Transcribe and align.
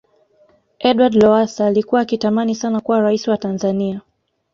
edward 0.79 1.13
lowasa 1.13 1.65
alikuwa 1.67 2.01
akitamani 2.01 2.55
sana 2.55 2.79
kuwa 2.81 2.99
raisi 2.99 3.29
wa 3.29 3.37
tanzania 3.37 4.01